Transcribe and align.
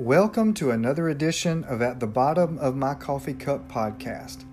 Welcome 0.00 0.54
to 0.54 0.70
another 0.70 1.10
edition 1.10 1.62
of 1.64 1.82
At 1.82 2.00
the 2.00 2.06
Bottom 2.06 2.56
of 2.56 2.74
My 2.74 2.94
Coffee 2.94 3.34
Cup 3.34 3.68
podcast. 3.68 4.46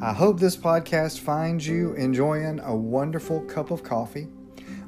I 0.00 0.14
hope 0.14 0.40
this 0.40 0.56
podcast 0.56 1.18
finds 1.18 1.68
you 1.68 1.92
enjoying 1.96 2.60
a 2.60 2.74
wonderful 2.74 3.42
cup 3.42 3.70
of 3.70 3.82
coffee. 3.82 4.28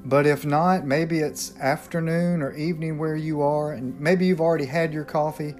But 0.06 0.26
if 0.26 0.46
not, 0.46 0.86
maybe 0.86 1.18
it's 1.18 1.54
afternoon 1.58 2.40
or 2.40 2.54
evening 2.54 2.96
where 2.96 3.16
you 3.16 3.42
are, 3.42 3.72
and 3.72 4.00
maybe 4.00 4.24
you've 4.24 4.40
already 4.40 4.64
had 4.64 4.94
your 4.94 5.04
coffee. 5.04 5.54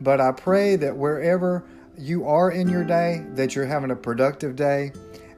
But 0.00 0.20
I 0.20 0.32
pray 0.32 0.74
that 0.74 0.96
wherever 0.96 1.64
you 1.96 2.26
are 2.26 2.50
in 2.50 2.68
your 2.68 2.82
day, 2.82 3.24
that 3.34 3.54
you're 3.54 3.66
having 3.66 3.92
a 3.92 3.96
productive 3.96 4.56
day. 4.56 4.90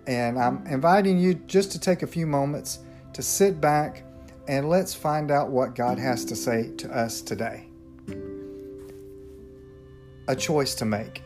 And 0.06 0.38
I'm 0.38 0.66
inviting 0.66 1.18
you 1.18 1.34
just 1.34 1.70
to 1.72 1.78
take 1.78 2.02
a 2.02 2.06
few 2.06 2.26
moments 2.26 2.78
to 3.12 3.20
sit 3.20 3.60
back 3.60 4.04
and 4.48 4.70
let's 4.70 4.94
find 4.94 5.30
out 5.30 5.50
what 5.50 5.74
God 5.74 5.98
has 5.98 6.24
to 6.24 6.34
say 6.34 6.70
to 6.78 6.90
us 6.90 7.20
today. 7.20 7.67
A 10.28 10.36
choice 10.36 10.74
to 10.74 10.84
make. 10.84 11.22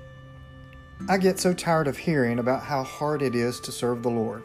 I 1.09 1.19
get 1.19 1.41
so 1.41 1.53
tired 1.53 1.89
of 1.89 1.99
hearing 1.99 2.39
about 2.39 2.63
how 2.63 2.85
hard 2.85 3.21
it 3.21 3.35
is 3.35 3.59
to 3.61 3.73
serve 3.73 4.05
the 4.05 4.11
Lord. 4.11 4.45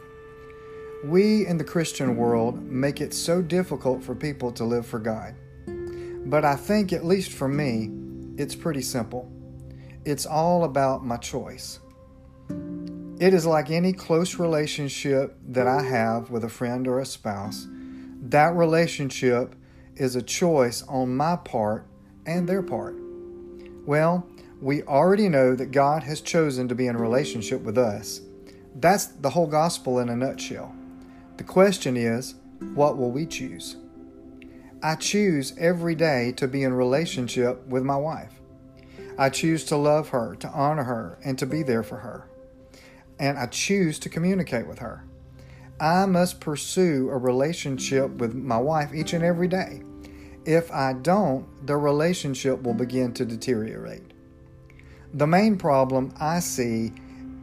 We 1.04 1.46
in 1.46 1.58
the 1.58 1.64
Christian 1.64 2.16
world 2.16 2.60
make 2.60 3.00
it 3.00 3.14
so 3.14 3.40
difficult 3.40 4.02
for 4.02 4.16
people 4.16 4.50
to 4.50 4.64
live 4.64 4.84
for 4.84 4.98
God. 4.98 5.36
But 6.26 6.44
I 6.44 6.56
think, 6.56 6.92
at 6.92 7.04
least 7.04 7.30
for 7.30 7.46
me, 7.46 7.92
it's 8.36 8.56
pretty 8.56 8.82
simple. 8.82 9.30
It's 10.04 10.26
all 10.26 10.64
about 10.64 11.04
my 11.04 11.18
choice. 11.18 11.78
It 13.20 13.34
is 13.34 13.46
like 13.46 13.70
any 13.70 13.92
close 13.92 14.40
relationship 14.40 15.36
that 15.50 15.68
I 15.68 15.82
have 15.82 16.30
with 16.30 16.42
a 16.42 16.48
friend 16.48 16.88
or 16.88 16.98
a 16.98 17.06
spouse. 17.06 17.68
That 18.22 18.56
relationship 18.56 19.54
is 19.94 20.16
a 20.16 20.22
choice 20.22 20.82
on 20.88 21.16
my 21.16 21.36
part 21.36 21.86
and 22.26 22.48
their 22.48 22.62
part. 22.62 22.96
Well, 23.86 24.26
we 24.60 24.82
already 24.82 25.28
know 25.28 25.54
that 25.54 25.70
God 25.70 26.02
has 26.02 26.20
chosen 26.20 26.68
to 26.68 26.74
be 26.74 26.86
in 26.86 26.96
relationship 26.96 27.60
with 27.62 27.78
us. 27.78 28.20
That's 28.74 29.06
the 29.06 29.30
whole 29.30 29.46
gospel 29.46 29.98
in 30.00 30.08
a 30.08 30.16
nutshell. 30.16 30.74
The 31.36 31.44
question 31.44 31.96
is, 31.96 32.34
what 32.74 32.96
will 32.96 33.12
we 33.12 33.24
choose? 33.26 33.76
I 34.82 34.96
choose 34.96 35.54
every 35.58 35.94
day 35.94 36.32
to 36.32 36.48
be 36.48 36.62
in 36.62 36.72
relationship 36.72 37.66
with 37.66 37.84
my 37.84 37.96
wife. 37.96 38.32
I 39.16 39.30
choose 39.30 39.64
to 39.66 39.76
love 39.76 40.08
her, 40.10 40.36
to 40.36 40.48
honor 40.48 40.84
her, 40.84 41.18
and 41.24 41.38
to 41.38 41.46
be 41.46 41.62
there 41.62 41.82
for 41.82 41.98
her. 41.98 42.28
And 43.18 43.38
I 43.38 43.46
choose 43.46 43.98
to 44.00 44.08
communicate 44.08 44.66
with 44.66 44.78
her. 44.78 45.04
I 45.80 46.06
must 46.06 46.40
pursue 46.40 47.08
a 47.10 47.16
relationship 47.16 48.10
with 48.10 48.34
my 48.34 48.58
wife 48.58 48.92
each 48.92 49.12
and 49.12 49.24
every 49.24 49.48
day. 49.48 49.82
If 50.44 50.70
I 50.72 50.94
don't, 50.94 51.66
the 51.66 51.76
relationship 51.76 52.62
will 52.62 52.74
begin 52.74 53.12
to 53.14 53.24
deteriorate. 53.24 54.14
The 55.14 55.26
main 55.26 55.56
problem 55.56 56.12
I 56.20 56.40
see 56.40 56.92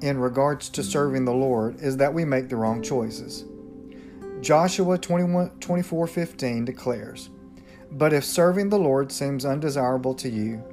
in 0.01 0.19
regards 0.19 0.69
to 0.69 0.83
serving 0.83 1.25
the 1.25 1.33
Lord 1.33 1.81
is 1.81 1.97
that 1.97 2.13
we 2.13 2.23
make 2.23 2.47
the 2.47 2.57
wrong 2.57 2.83
choices. 2.83 3.45
Joshua 4.41 4.99
21, 4.99 5.49
24 5.59 6.05
15 6.05 6.65
declares, 6.65 7.29
But 7.91 8.13
if 8.13 8.23
serving 8.23 8.69
the 8.69 8.77
Lord 8.77 9.11
seems 9.11 9.45
undesirable 9.45 10.13
to 10.15 10.29
you, 10.29 10.63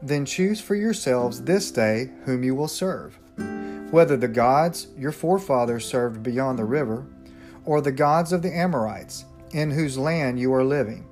then 0.00 0.24
choose 0.24 0.60
for 0.60 0.76
yourselves 0.76 1.42
this 1.42 1.72
day 1.72 2.10
whom 2.24 2.44
you 2.44 2.54
will 2.54 2.68
serve, 2.68 3.18
whether 3.90 4.16
the 4.16 4.28
gods 4.28 4.86
your 4.96 5.12
forefathers 5.12 5.84
served 5.84 6.22
beyond 6.22 6.60
the 6.60 6.64
river, 6.64 7.06
or 7.64 7.80
the 7.80 7.90
gods 7.90 8.32
of 8.32 8.42
the 8.42 8.56
Amorites, 8.56 9.24
in 9.50 9.72
whose 9.72 9.98
land 9.98 10.38
you 10.38 10.54
are 10.54 10.62
living. 10.62 11.08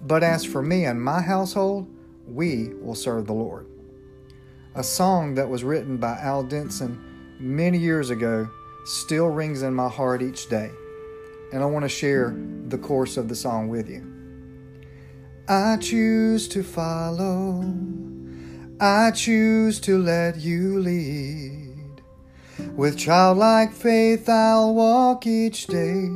But 0.00 0.24
as 0.24 0.44
for 0.44 0.62
me 0.62 0.84
and 0.84 1.00
my 1.00 1.20
household, 1.20 1.88
we 2.26 2.70
will 2.80 2.96
serve 2.96 3.26
the 3.26 3.32
Lord. 3.34 3.68
A 4.76 4.82
song 4.82 5.36
that 5.36 5.48
was 5.48 5.62
written 5.62 5.98
by 5.98 6.18
Al 6.18 6.42
Denson 6.42 6.98
many 7.38 7.78
years 7.78 8.10
ago 8.10 8.50
still 8.84 9.28
rings 9.28 9.62
in 9.62 9.72
my 9.72 9.88
heart 9.88 10.20
each 10.20 10.48
day, 10.48 10.68
and 11.52 11.62
I 11.62 11.66
want 11.66 11.84
to 11.84 11.88
share 11.88 12.34
the 12.66 12.78
course 12.78 13.16
of 13.16 13.28
the 13.28 13.36
song 13.36 13.68
with 13.68 13.88
you. 13.88 14.04
I 15.46 15.76
choose 15.76 16.48
to 16.48 16.64
follow. 16.64 17.72
I 18.80 19.12
choose 19.12 19.78
to 19.82 19.96
let 19.96 20.38
you 20.38 20.80
lead. 20.80 22.02
With 22.74 22.98
childlike 22.98 23.72
faith, 23.72 24.28
I'll 24.28 24.74
walk 24.74 25.24
each 25.24 25.68
day, 25.68 26.08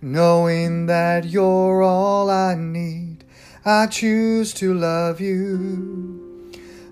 knowing 0.00 0.86
that 0.86 1.26
you're 1.26 1.82
all 1.82 2.30
I 2.30 2.54
need. 2.54 3.24
I 3.62 3.88
choose 3.88 4.54
to 4.54 4.72
love 4.72 5.20
you 5.20 6.23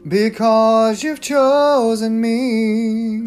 because 0.06 1.02
you've 1.02 1.20
chosen 1.20 2.20
me. 2.20 3.22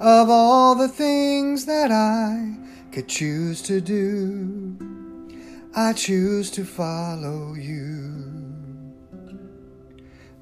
Of 0.00 0.28
all 0.28 0.74
the 0.74 0.88
things 0.88 1.66
that 1.66 1.90
I 1.90 2.56
could 2.92 3.08
choose 3.08 3.62
to 3.62 3.80
do, 3.80 4.76
I 5.74 5.92
choose 5.92 6.50
to 6.52 6.64
follow 6.64 7.54
you. 7.54 8.32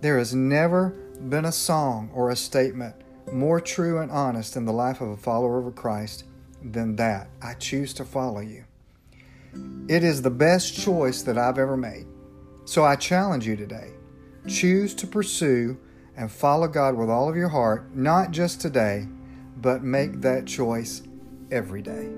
There 0.01 0.19
has 0.19 0.35
never 0.35 0.91
been 1.29 1.45
a 1.45 1.53
song 1.53 2.11
or 2.13 2.31
a 2.31 2.37
statement 2.37 2.97
more 3.31 3.61
true 3.61 3.99
and 3.99 4.11
honest 4.11 4.57
in 4.57 4.65
the 4.65 4.73
life 4.73 5.01
of 5.01 5.11
a 5.11 5.17
follower 5.17 5.65
of 5.65 5.75
Christ 5.77 6.25
than 6.63 6.97
that. 6.97 7.29
I 7.41 7.55
choose 7.55 7.95
to 7.95 8.05
follow 8.05 8.41
you. 8.41 8.65
It 9.89 10.03
is 10.03 10.23
the 10.23 10.31
best 10.31 10.75
choice 10.75 11.23
that 11.23 11.39
I've 11.39 11.59
ever 11.59 11.77
made. 11.77 12.07
So 12.65 12.85
I 12.85 12.97
challenge 12.97 13.47
you 13.47 13.55
today 13.55 13.93
choose 14.47 14.95
to 14.95 15.07
pursue 15.07 15.79
and 16.17 16.31
follow 16.31 16.69
God 16.69 16.97
with 16.97 17.09
all 17.09 17.29
of 17.29 17.37
your 17.37 17.49
heart, 17.49 17.95
not 17.95 18.31
just 18.31 18.61
today, 18.61 19.09
but 19.57 19.83
make 19.83 20.21
that 20.21 20.47
choice 20.47 21.03
every 21.51 21.83
day. 21.83 22.11